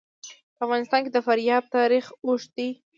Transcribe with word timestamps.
په 0.55 0.61
افغانستان 0.65 0.99
کې 1.03 1.11
د 1.13 1.17
فاریاب 1.27 1.63
تاریخ 1.77 2.05
اوږد 2.25 2.49
دی. 2.57 2.69